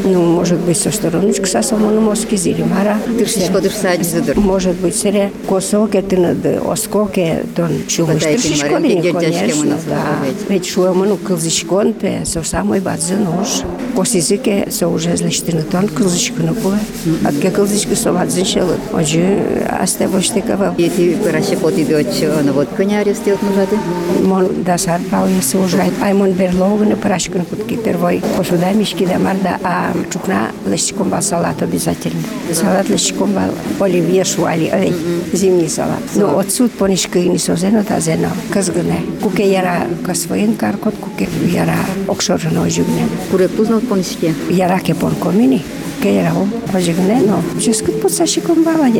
Ну, 0.04 0.22
может 0.22 0.58
быть, 0.60 0.78
со 0.78 0.90
стороночку 0.90 1.46
со 1.46 1.62
самому 1.62 2.00
моски 2.00 2.36
зили 2.36 2.62
мара. 2.62 2.98
Тыршишко 3.18 3.60
дырсади 3.60 4.02
задыр. 4.02 4.38
Может 4.38 4.76
быть, 4.76 4.96
сире 4.96 5.32
косоке 5.48 6.02
ты 6.02 6.16
над 6.16 6.44
оскоке 6.66 7.44
тон 7.56 7.70
чуваш 7.88 8.22
тыршишко 8.22 8.74
у 8.74 9.12
конечно, 9.12 9.76
да. 9.88 10.00
Ведь 10.48 10.66
шуемону 10.66 11.16
кылзишкон 11.16 11.92
пе 11.92 12.24
со 12.24 12.42
самой 12.42 12.80
бадзы 12.80 13.16
нож. 13.16 13.62
Косизике 13.96 14.68
со 14.70 14.88
уже 14.88 15.16
злештыны 15.16 15.62
тон 15.62 15.88
кылзишку 15.88 16.42
ну 16.42 16.54
пуэ. 16.54 16.78
Атке 17.24 17.50
кылзишку 17.50 17.96
со 17.96 18.12
бадзын 18.12 18.44
шелы. 18.44 18.76
Ожи 19.09 19.41
асте 19.69 20.07
боштекава. 20.07 20.75
Ети 20.77 21.15
пораща 21.23 21.57
поти 21.57 21.83
дочь, 21.85 22.23
он 22.23 22.51
вот 22.51 22.69
коня 22.77 22.99
арестил 22.99 23.37
нужады. 23.41 23.77
Мон 24.23 24.63
дасар 24.63 25.01
правильно 25.09 25.41
се 25.41 25.57
ужрает. 25.57 25.93
Ай 26.01 26.13
мон 26.13 26.31
берлогне 26.31 26.95
прашкан 26.95 27.45
кутки 27.45 27.75
тервой. 27.75 28.21
Посуда 28.37 28.71
мишки 28.73 29.05
да 29.05 29.19
марда, 29.19 29.57
а 29.63 29.91
чукна 30.11 30.51
лещиком 30.65 31.09
бал 31.09 31.21
салат 31.21 31.61
обязательно. 31.61 32.21
Салат 32.53 32.89
лещиком 32.89 33.31
бал 33.33 33.51
оливье 33.79 34.23
шуали, 34.23 34.71
ой, 34.73 34.93
зимний 35.33 35.67
салат. 35.69 35.99
Но 36.15 36.39
отсюд 36.39 36.71
понишка 36.71 37.19
и 37.19 37.29
не 37.29 37.37
созено 37.37 37.83
та 37.83 37.99
зено. 37.99 38.29
Казгане. 38.51 39.01
Куке 39.21 39.51
яра 39.51 39.87
касвоен 40.05 40.55
каркот, 40.55 40.95
куке 40.95 41.27
яра 41.51 41.75
окшорно 42.07 42.63
ожигне. 42.63 43.07
Куре 43.31 43.49
пузнал 43.49 43.81
понишке. 43.81 44.33
Яра 44.49 44.79
ке 44.79 44.95
пон 44.95 45.15
комини. 45.15 45.63
Ке 46.01 46.15
яра 46.15 46.33
о 46.35 46.77
ожигне, 46.77 47.21
но 47.25 47.41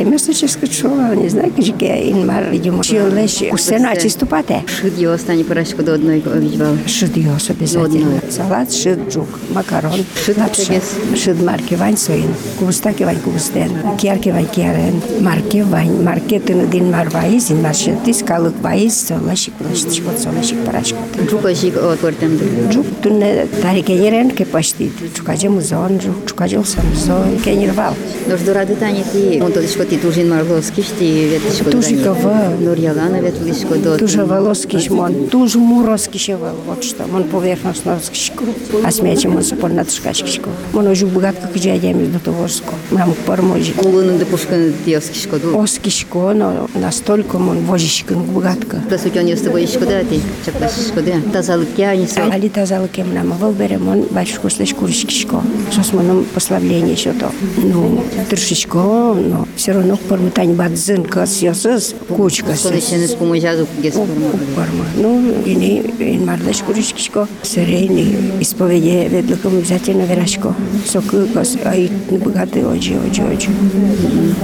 я 0.00 0.04
место 0.04 0.34
ческат 0.34 0.72
шуала, 0.72 1.14
не 1.14 1.28
знаю, 1.28 1.52
ке 1.52 2.10
ин 2.10 2.26
мар, 2.26 2.44
видимо, 2.50 2.82
чил 2.82 3.08
лещ, 3.08 3.48
кусена 3.50 3.96
чисто 3.96 4.26
пате. 4.26 4.64
Шид 4.66 4.98
его 4.98 5.16
стани 5.16 5.44
поращко 5.44 5.82
до 5.82 5.94
одной 5.94 6.22
овичвал. 6.24 6.76
Шид 6.86 7.16
йос 7.16 7.50
обязательно. 7.50 8.20
Салат, 8.30 8.72
шид 8.72 8.98
джук, 9.08 9.28
макарон, 9.50 10.04
Шид 10.24 10.38
лапша. 10.38 10.62
тегес. 10.62 10.94
Шид 11.14 11.42
марки 11.42 11.74
вань 11.74 11.96
соин. 11.96 12.34
Кубустаки 12.58 13.04
вань 13.04 13.20
кубустен. 13.20 13.70
Киарки 13.98 14.30
вань 14.30 14.46
киарен. 14.46 15.00
Марки 15.20 15.62
вань. 15.62 16.02
Маркетын 16.02 16.70
дин 16.70 16.90
мар 16.90 17.08
вайыз, 17.10 17.50
ин 17.50 17.62
мар 17.62 17.74
шеттис, 17.74 18.22
калык 18.22 18.54
вайыз, 18.60 18.94
солашик, 18.94 19.54
лаштишкот, 19.60 20.18
солашик, 20.18 20.58
парашкот. 20.64 20.98
Джук 21.28 21.44
ожик 21.44 21.76
от 21.76 22.00
портем 22.00 22.36
дыр. 22.36 22.70
Джук 22.70 22.86
тунне 23.02 23.46
тарике 23.62 23.96
ерен 23.96 24.30
ке 24.30 24.44
паштит. 24.44 24.92
Чукаже 25.14 25.48
музон, 25.48 25.98
джук, 25.98 26.26
чукаже 26.26 26.62
самзон, 26.64 27.38
ке 27.44 27.54
нирвал. 27.54 27.94
Нож 28.26 28.40
дурады 28.40 28.74
тани 28.76 29.04
ти, 29.12 29.40
он 29.42 29.52
тодишко 29.52 29.84
ти 29.91 29.97
тужин 29.97 30.29
марловски, 30.29 30.83
ти 30.99 31.27
ветлишко 31.27 31.69
Тужикова. 31.69 32.55
Нурьялана 32.59 33.19
ветлишко 33.19 33.75
до. 33.75 33.97
Дуже 33.97 34.23
волоски 34.23 34.89
мон, 34.89 35.13
дуже 35.31 35.59
муроски 35.59 36.17
шевал, 36.17 36.55
вот 36.65 36.83
что. 36.83 37.03
Мон 37.11 37.23
поверхностно 37.25 37.99
скишку, 38.01 38.45
а 38.85 38.91
смяче 38.91 39.27
мон 39.27 39.43
сапон 39.43 39.75
на 39.75 39.83
тушкачкишку. 39.83 40.49
Мон 40.71 40.87
ожу 40.87 41.07
богатка 41.07 41.47
кджа 41.47 41.77
деми 41.77 42.05
до 42.05 42.19
товорско. 42.19 42.73
Мам 42.91 43.13
парможи. 43.25 43.73
Улунун 43.83 44.17
да 44.17 44.25
пушкан 44.25 44.73
диоскишко 44.85 45.39
ду. 45.39 45.61
Оскишко, 45.61 46.33
но 46.33 46.69
настолько 46.73 47.37
мон 47.37 47.57
вожишкин 47.65 48.21
богатка. 48.21 48.77
Да 48.89 48.97
сутен 48.97 49.27
ёсты 49.27 49.49
боишко 49.49 49.85
да 49.85 50.05
ти, 50.05 50.21
чаклашишко 50.45 51.01
да. 51.01 51.31
Тазалык 51.33 51.67
я 51.75 51.93
не 51.97 52.07
со. 52.07 52.23
Али 52.23 52.47
тазалы 52.47 52.87
кем 52.87 53.13
нам 53.13 53.31
выбере, 53.31 53.77
мон 53.77 54.05
батюшку 54.09 54.49
слышь 54.49 54.73
куришкишко. 54.73 55.41
Сос 55.75 55.91
моном 55.91 56.23
пославление 56.33 56.95
что 56.95 57.11
то. 57.13 57.31
Ну, 57.57 58.05
тыршишко, 58.29 58.77
но 58.77 59.45
все 59.57 59.73
равно 59.73 59.80
пармутань 60.08 60.54
бадзын 60.54 61.04
кас 61.04 61.42
ёсыз, 61.42 61.94
кучка 62.08 62.54
Что 62.54 62.74
еще 62.74 63.06
с 63.06 63.14
помощью 63.14 63.66
гесперма. 63.82 64.30
Форма. 64.54 64.84
Ну, 64.96 65.42
и 65.44 65.54
не, 65.54 65.80
и 65.80 66.18
мардаш 66.18 66.58
куришкишко. 66.58 67.26
Серейный 67.42 68.40
исповеди 68.40 69.08
ведлыком 69.10 69.58
обязательно 69.58 70.02
верашко. 70.02 70.54
Сокы 70.86 71.26
кас, 71.26 71.56
а 71.64 71.74
и 71.74 71.88
богатый 72.10 72.64
оджи, 72.66 72.94
оджи, 72.94 73.22
оджи. 73.22 73.48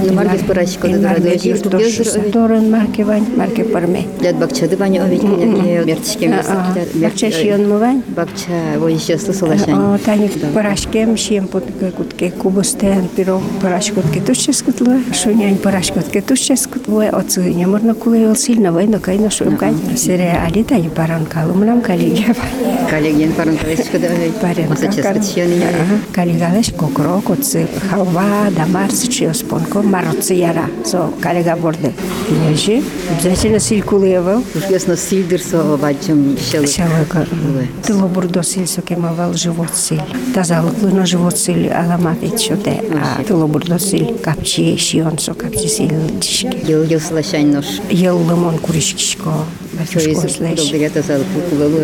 Ну, 0.03 0.13
маргис 0.13 0.41
поращко 0.41 0.87
да 0.87 1.15
дурады 1.15 1.85
ожик. 1.85 2.31
Торен 2.31 2.71
марки 2.71 3.01
вань, 3.01 3.25
марки 3.35 3.63
парме. 3.63 4.07
Дяд 4.21 4.37
бакчады 4.37 4.77
ваня 4.77 5.03
ович, 5.03 5.21
коняке 5.21 5.83
мертичке 5.85 6.33
А, 6.33 6.75
Бакча 6.95 7.31
шион 7.31 7.69
мывань. 7.69 8.03
Бакча 8.07 8.77
воище 8.77 9.17
слышалашань. 9.17 9.99
Таник 9.99 10.33
парашкем 10.53 11.17
шием 11.17 11.47
под 11.47 11.65
кутке 11.95 12.31
кубостен 12.31 13.07
пиро 13.15 13.41
парашкотке 13.61 14.21
тушче 14.21 14.53
скутла. 14.53 14.97
шунянь 15.28 15.58
парашкотке 15.58 16.22
тушческут 16.22 16.88
вой 16.88 17.10
оцыне 17.10 17.66
можно 17.66 17.94
куле 17.94 18.34
сильно 18.34 18.72
война 18.72 18.98
кайно 18.98 19.30
шумкай 19.30 19.74
сере 19.94 20.30
алита 20.42 20.74
и 20.74 20.88
баранкалу 20.88 21.52
мнам 21.52 21.82
коллеги 21.82 22.34
Коллегин 22.88 23.34
паранкович 23.34 23.90
куда 23.90 24.08
Калигалеш 26.14 26.72
кокрок 26.72 27.28
оцы 27.28 27.68
халва 27.90 28.48
дамар 28.56 28.90
сычиос 28.90 29.42
понко 29.42 29.82
мароцы 29.82 30.32
яра 30.32 30.64
со 30.86 31.10
калега 31.20 31.56
борды 31.56 31.92
кинежи 32.26 32.82
обязательно 33.10 33.58
силькулева 33.58 34.42
Ясно 34.70 34.96
сильдер 34.96 35.40
со 35.40 35.76
бачым 35.76 36.36
щелы. 36.38 36.66
Шалыка. 36.66 37.26
Тыло 37.86 38.06
бурдо 38.06 38.42
сил 38.42 38.66
сокемавал 38.66 39.34
живот 39.34 39.74
сил. 39.74 40.00
Тазалыклы 40.34 40.90
на 40.90 41.06
живот 41.06 41.38
сил 41.38 41.70
аламат 41.72 42.22
ичоте. 42.22 42.82
А 42.94 43.22
тыло 43.24 43.46
бурдо 43.46 43.78
сил 43.78 44.18
капчи 44.22 44.76
шион 44.76 45.17
со 45.17 45.33
капчи 45.33 45.67
сил 45.67 45.89
дишки. 46.19 46.69
Ел 46.69 46.83
ел 46.83 46.99
слащань 46.99 47.51
нож. 47.51 47.65
Ел 47.89 48.19
лимон 48.19 48.59
куришкишко. 48.59 49.31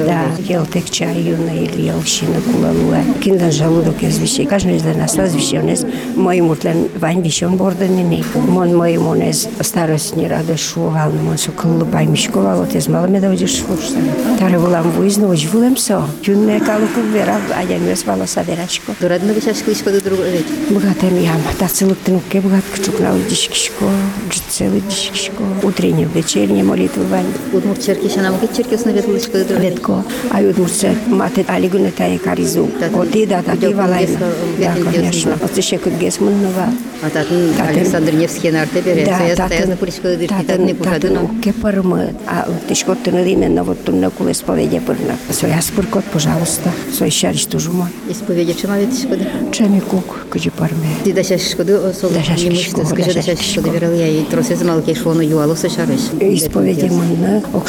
Да, 0.07 0.27
ел 0.49 0.67
тек 0.67 0.91
чай 0.91 1.17
юна 1.21 1.55
или 1.55 1.83
ел 1.83 2.03
шина 2.03 2.41
кулалуа. 2.41 3.03
Киндан 3.23 3.53
жалудок 3.53 4.03
из 4.03 4.19
вещей. 4.19 4.47
Каждый 4.47 4.77
из 4.77 4.85
нас 4.85 5.17
возвещенез. 5.17 5.85
Мой 6.17 6.41
мутлен 6.41 6.89
вань 6.99 7.23
вещен 7.23 7.57
борден 7.57 7.95
не 7.97 8.25
Мон 8.35 8.77
мой 8.77 8.97
монез 8.99 9.49
старость 9.61 10.17
не 10.17 10.27
рада 10.29 10.57
шувал. 10.57 11.11
Мон 11.13 11.39
со 11.39 11.51
кулубай 11.53 12.07
мишкова. 12.07 12.57
Вот 12.57 12.75
из 12.75 12.89
мала 12.89 13.07
меда 13.07 13.31
удиш 13.31 13.59
шурса. 13.59 13.97
Таре 14.39 14.59
вулам 14.59 14.93
уж 14.99 15.45
вулем 15.47 15.77
со. 15.77 16.05
Калуку 16.25 17.01
вера. 17.13 17.37
Аян 17.57 17.85
вес 17.85 18.05
вала 18.05 18.27
саверачко. 18.27 18.93
Дурадно 19.01 19.33
вышашкы 19.33 19.73
ишко 19.73 19.91
до 19.91 20.01
друг 20.03 20.19
ведь. 20.21 20.47
Богатым 20.71 21.21
ям. 21.21 21.41
Тацелык 21.59 21.99
тынке 21.99 22.41
богат 22.41 22.65
кчук 22.75 22.99
на 23.01 23.15
удишкишко. 23.15 23.85
Джицелы 24.31 24.81
дишкишко. 24.81 25.43
Утреннюю, 25.63 26.09
вечернюю 26.15 26.65
молитву 26.65 27.05
вань. 27.05 27.27
Удмурт 27.53 27.84
черки 27.86 28.10
шанам 28.10 28.40
ки 28.40 28.48
черки 28.56 28.78
снаветлы 28.78 29.18
ишко 29.18 29.38
до 29.40 29.46
друг. 29.46 29.60
Ветко, 29.62 30.04
а 30.32 30.42
ют 30.42 30.58
мурце 30.58 30.96
мате 31.08 31.46
алигуне 31.48 31.92
тае 31.92 32.18
каризу. 32.20 32.68
Оти 32.94 33.26
да 33.26 33.42
да 33.46 33.56
ти 33.58 33.74
валайна. 33.74 34.18
Да, 34.60 34.92
конечно. 34.92 35.34
Оти 35.44 35.62
ще 35.62 35.78
кут 35.78 35.94
гес 35.94 36.20
муннова. 36.20 36.68
А 37.02 37.10
татын 37.10 37.54
Татын- 37.58 37.78
Александр 37.78 38.12
Невский 38.14 38.52
на 38.52 38.62
арте 38.64 38.82
бере. 38.82 39.06
Saya 39.06 39.36
saya 39.36 39.68
на 39.68 39.76
пуришко 39.78 40.08
до 40.08 40.18
друг. 40.18 40.30
Татын 40.30 40.66
не 40.66 40.74
пухаду 40.76 41.08
но. 41.14 41.30
Ке 41.44 41.54
пърмът, 41.62 42.10
а 42.28 42.46
тишко 42.68 42.96
тъна 42.96 43.22
име 43.22 43.50
на 43.50 43.64
вот 43.64 43.80
тунна 43.86 44.10
куле 44.10 44.34
споведя 44.34 44.82
пърна. 44.86 45.18
Сой 45.32 45.52
аз 45.52 45.72
пъркот, 45.72 46.06
пожалуйста. 46.06 46.72
Сой 46.98 47.10
шариш 47.10 47.46
тужу 47.46 47.72
мой. 47.74 47.88
Исповеди 48.12 48.54
чема 48.54 48.76
ведь 48.78 48.94
ишко 49.00 49.16
до. 49.18 49.52
Чеми 49.52 49.82
кук, 49.82 50.26
кажи 50.30 50.50
пърме. 50.50 50.88
Ти 51.04 51.14
да 51.14 51.24
шашко 51.24 51.64
до 51.64 51.94
сол. 51.94 52.10
Да 52.10 52.24
шашки 52.24 52.50
Не 52.50 52.56
шко, 52.56 52.82
мышцы, 52.82 52.90
скажи 52.90 53.08
да 53.08 53.14
да 53.14 53.22
шашки 53.22 53.44
шашко 53.46 53.62
шко. 53.62 53.62
до 53.62 53.70
верал 53.72 53.94
я 53.94 54.08
и 54.08 54.26
тросе 54.26 54.56
замал 54.56 54.82
ке 54.82 54.96
шло 54.96 55.14
на 55.14 55.24
юало 55.26 55.56
со 55.56 55.70
шариш. 55.70 56.02
Изповеди 56.22 56.92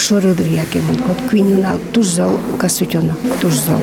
шорыдыр 0.06 0.50
яке 0.54 0.84
бұл 0.86 1.00
көп 1.02 1.22
күйінін 1.32 1.64
алып 1.66 1.86
тұз 1.96 2.12
зал. 2.20 2.36
Зал 3.66 3.82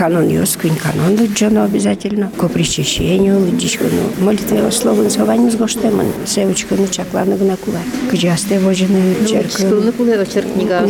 канон 0.00 0.30
йос, 0.30 0.56
квин 0.56 0.76
канон 0.76 1.14
лыджано 1.20 1.64
обязательно, 1.64 2.30
ко 2.38 2.48
причащению 2.48 3.38
лыдичкану. 3.38 3.90
Молитве 4.22 4.70
словен 4.72 5.10
сованию 5.10 5.50
с 5.50 5.56
гоштеман, 5.56 6.06
севочкану 6.24 6.88
чаклана 6.88 7.36
гна 7.36 7.56
кула. 7.58 7.80
Каджасте 8.10 8.58
вожены 8.60 9.14
черка. 9.28 9.58
Шкурны 9.58 9.92
куле 9.92 10.18
очерк 10.18 10.46
книга. 10.54 10.88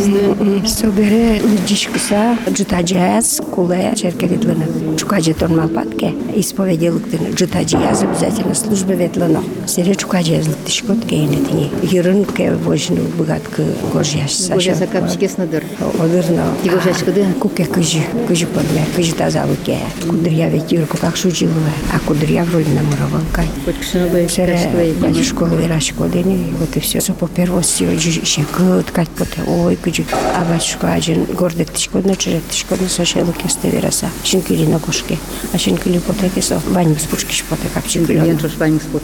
Собере 0.64 1.42
лыдичкаса, 1.42 2.38
джутаджаз, 2.48 3.40
куле, 3.52 3.92
черка 3.96 4.26
ветлана. 4.26 4.66
Чукаджи 4.96 5.34
тон 5.34 5.56
малпатке, 5.56 6.14
исповеди 6.36 6.86
лыктына. 6.86 7.34
Джутаджаз 7.34 8.04
обязательно 8.04 8.54
служба 8.54 8.92
ветлано. 8.92 9.42
Сере 9.66 9.96
чукаджаз 9.96 10.46
лыктышкот 10.46 11.04
кейнетини. 11.04 11.72
Юрын 11.82 12.24
ке 12.24 12.54
вожену 12.54 13.02
богатка 13.18 13.64
гожяш. 13.92 14.50
Боже 14.50 14.72
за 14.76 14.86
капчики 14.86 15.26
снадыр. 15.26 15.64
Одырно. 15.98 16.44
Ти 16.62 16.68
го 16.68 16.78
жашко 16.80 17.10
до. 17.10 17.24
Куке 17.40 17.64
кажи, 17.64 18.02
кажи 18.28 18.46
подме, 18.46 18.84
кажи 18.99 19.13
таза 19.13 19.45
луке. 19.45 19.79
Кудря 20.07 20.49
веть 20.49 20.71
юрко 20.71 20.97
как 20.97 21.17
шужилуе, 21.17 21.73
а 21.93 21.99
кудря 21.99 22.43
вроде 22.43 22.71
намуровал 22.71 23.21
кай. 23.33 23.47
Хоть 23.65 23.79
кшено 23.79 24.07
бы 24.09 24.27
Сере, 24.29 24.57
школе. 24.57 24.93
пойди 24.99 25.21
в 25.21 25.25
школу, 25.25 25.55
вера 25.55 25.79
школе, 25.79 26.23
вот 26.59 26.75
и 26.75 26.79
все. 26.79 27.01
Со 27.01 27.13
по 27.13 27.27
первости, 27.27 27.83
еще 27.83 28.45
год, 28.57 28.91
кать 28.91 29.09
поте, 29.09 29.41
ой, 29.47 29.75
кажи. 29.75 30.03
А 30.35 30.45
батюшка 30.45 30.93
один 30.93 31.25
гордик 31.25 31.71
тишко, 31.73 31.99
на 31.99 32.15
чужек 32.15 32.43
тишко, 32.49 32.75
на 32.79 32.87
соше 32.89 33.23
луке 33.23 33.49
стевераса. 33.49 34.09
Шинкили 34.23 34.65
на 34.65 34.79
кошке, 34.79 35.17
а 35.53 35.57
шинкили 35.57 35.99
поте 35.99 36.29
кисо. 36.29 36.61
Вань 36.69 36.97
с 36.97 37.03
пушки 37.03 37.33
шпоте 37.33 37.67
капчикли. 37.73 38.15
Я 38.25 38.35
трош 38.35 38.53
паник 38.53 38.81
спот. 38.81 39.03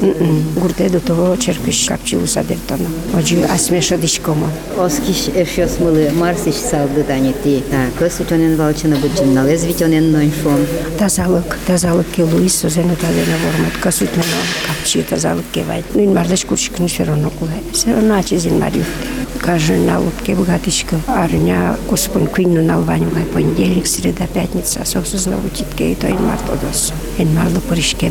Гурте 0.56 0.90
до 0.90 1.00
того 1.00 1.36
черкиш 1.36 1.86
капчилу 1.88 2.28
садертона. 2.28 2.86
Оджи 3.14 3.42
асмеша 3.44 3.98
дишкома. 3.98 4.50
Оскиш 4.78 5.30
эфшос 5.36 5.80
мылы 5.80 6.12
марсиш 6.12 6.56
салды 6.56 7.04
дани 7.04 7.34
ти. 7.44 7.64
Та 7.70 7.88
көс 8.04 8.22
учонен 8.22 8.58
вытяненной 9.77 10.27
инфом. 10.27 10.67
Тазалык, 10.99 11.59
тазалык 11.67 12.07
келу 12.17 12.45
иссо 12.47 12.69
зена 12.69 12.97
тазена 12.97 13.37
вормат 13.45 13.77
касутна 13.81 14.23
капчи 14.67 15.03
тазалык 15.03 15.45
кевай. 15.53 15.85
Ну 15.95 16.05
ин 16.05 16.15
мардаш 16.15 16.45
куршикни 16.45 16.89
все 16.89 17.05
равно 17.05 17.31
кулай. 17.31 17.63
Все 17.73 17.93
равно 17.93 18.17
ачи 18.17 18.39
зин 18.39 18.59
арня 21.07 21.77
коспон 21.89 22.27
куйну 22.27 22.63
налваню 22.63 23.11
гай 23.11 23.25
понедельник, 23.25 23.87
среда, 23.87 24.27
пятница, 24.27 24.85
сосу 24.85 25.19
знову 25.19 25.49
титке 25.51 25.93
и 25.93 25.95
то 25.95 26.07
март 26.21 26.43
одос. 26.51 26.93
Ин 27.19 27.35
марлы 27.35 27.61
пуришке 27.61 28.09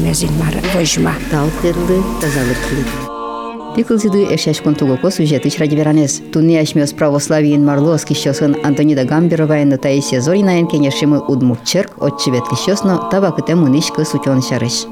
мар. 1.00 1.16
Талтерлы, 1.32 2.04
тазалык. 2.22 3.15
Пиклзиду 3.76 4.24
эшешкун 4.34 4.74
тугоко 4.76 5.12
сюжеты 5.12 5.50
чрадиберанес. 5.50 6.22
Туны 6.32 6.58
ашмёс 6.58 6.94
православиен 6.94 7.66
марлос 7.66 8.06
кищосын 8.06 8.56
Антонида 8.64 9.04
Гамберовайн 9.04 9.68
на 9.68 9.78
Таисия 9.78 10.22
Зоринаен 10.22 10.68
кенешимы 10.68 11.20
удмурт 11.20 11.66
черк 11.66 11.92
отчебет 12.00 12.48
кищосно 12.50 13.10
табакыте 13.12 13.56
мунишкы 13.56 14.06
сутён 14.06 14.42
шарыш. 14.42 14.86